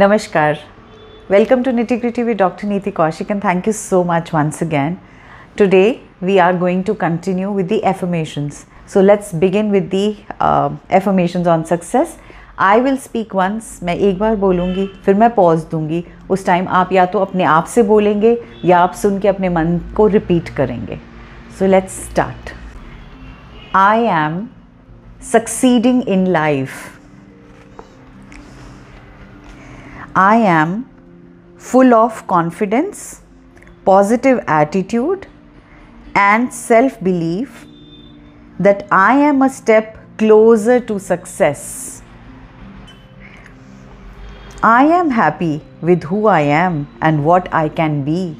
[0.00, 0.58] नमस्कार
[1.30, 4.96] welcome to nitty gritty with doctor Neeti Kaushik and thank you so much once again
[5.58, 5.80] today
[6.22, 11.62] we are going to continue with the affirmations so let's begin with the affirmations on
[11.70, 12.14] success
[12.58, 16.92] I will speak once मैं एक बार बोलूँगी, फिर मैं pause दूँगी। उस time आप
[16.92, 21.00] या तो अपने आप से बोलेंगे या आप सुन के अपने मन को रिपीट करेंगे।
[21.58, 22.52] So let's start
[23.76, 24.46] I am
[25.32, 26.97] succeeding in life
[30.20, 30.70] I am
[31.58, 33.22] full of confidence,
[33.84, 35.28] positive attitude,
[36.16, 37.66] and self belief
[38.58, 42.02] that I am a step closer to success.
[44.60, 48.36] I am happy with who I am and what I can be.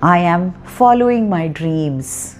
[0.00, 2.36] I am following my dreams.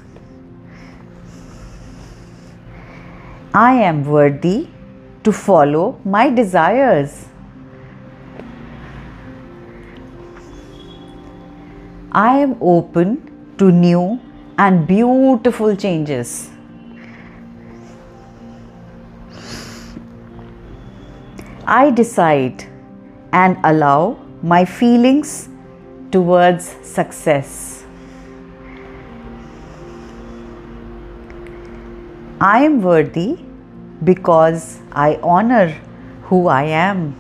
[3.53, 4.69] I am worthy
[5.29, 7.17] to follow my desires.
[12.13, 13.11] I am open
[13.59, 14.05] to new
[14.67, 16.51] and beautiful changes.
[21.67, 22.65] I decide
[23.33, 25.51] and allow my feelings
[26.11, 27.85] towards success.
[32.41, 33.48] I am worthy
[34.05, 35.69] because I honor
[36.25, 37.15] who I am.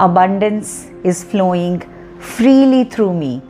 [0.00, 1.82] Abundance is flowing
[2.18, 3.42] freely through me.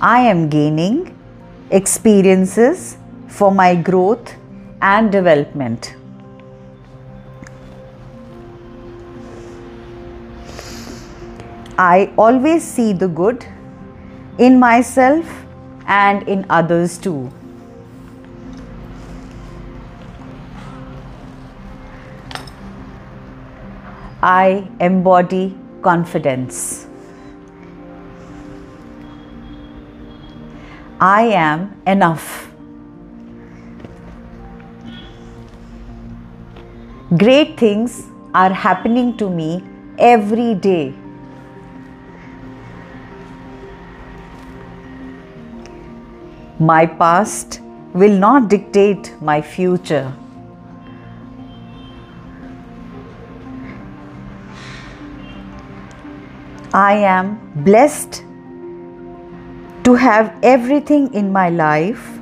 [0.00, 1.16] I am gaining
[1.70, 4.34] experiences for my growth
[4.82, 5.96] and development.
[11.78, 13.44] I always see the good
[14.38, 15.44] in myself
[15.86, 17.30] and in others too.
[24.22, 26.86] I embody confidence.
[30.98, 32.50] I am enough.
[37.18, 38.04] Great things
[38.34, 39.62] are happening to me
[39.98, 40.94] every day.
[46.60, 47.60] My past
[47.94, 50.12] will not dictate my future.
[56.72, 58.22] I am blessed
[59.82, 62.20] to have everything in my life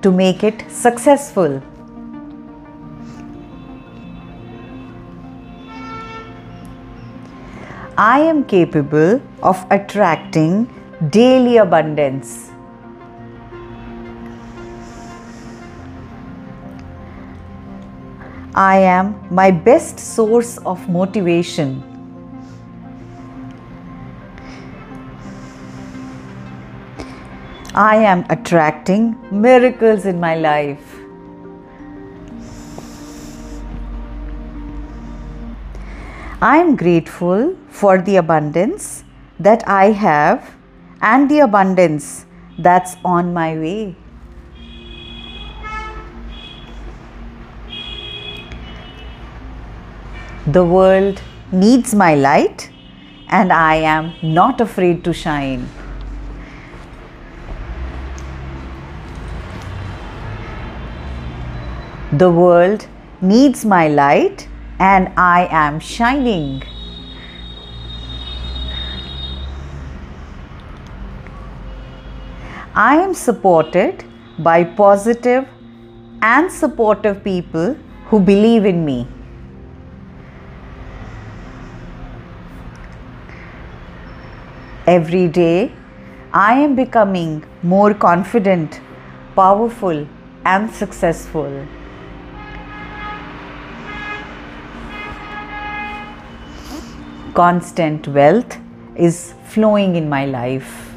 [0.00, 1.62] to make it successful.
[7.98, 10.68] I am capable of attracting
[11.10, 12.53] daily abundance.
[18.54, 21.82] I am my best source of motivation.
[27.74, 31.00] I am attracting miracles in my life.
[36.40, 39.02] I am grateful for the abundance
[39.40, 40.54] that I have
[41.02, 42.26] and the abundance
[42.56, 43.96] that's on my way.
[50.46, 51.22] The world
[51.52, 52.68] needs my light,
[53.28, 55.66] and I am not afraid to shine.
[62.12, 62.86] The world
[63.22, 64.46] needs my light,
[64.78, 66.62] and I am shining.
[72.74, 74.04] I am supported
[74.38, 75.48] by positive
[76.20, 77.76] and supportive people
[78.08, 79.08] who believe in me.
[84.86, 85.72] Every day,
[86.30, 88.82] I am becoming more confident,
[89.34, 90.06] powerful,
[90.44, 91.66] and successful.
[97.32, 98.58] Constant wealth
[98.94, 100.90] is flowing in my life.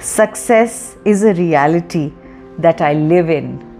[0.00, 2.12] Success is a reality
[2.58, 3.71] that I live in.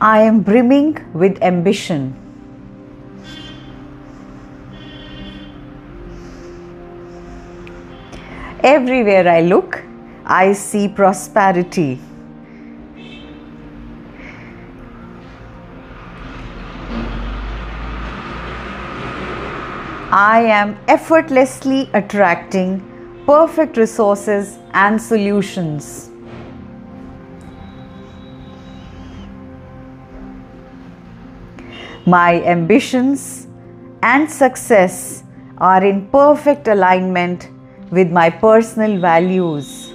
[0.00, 2.14] I am brimming with ambition.
[8.62, 9.82] Everywhere I look,
[10.24, 11.98] I see prosperity.
[20.12, 22.84] I am effortlessly attracting
[23.26, 26.10] perfect resources and solutions.
[32.06, 33.46] My ambitions
[34.02, 35.24] and success
[35.58, 37.50] are in perfect alignment
[37.90, 39.92] with my personal values.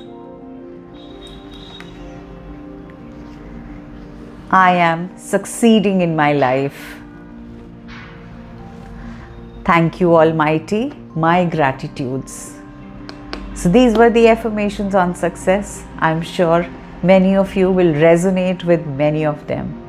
[4.51, 6.99] I am succeeding in my life.
[9.65, 10.93] Thank you, Almighty.
[11.15, 12.53] My gratitudes.
[13.55, 15.83] So, these were the affirmations on success.
[15.99, 16.67] I'm sure
[17.01, 19.82] many of you will resonate with many of them.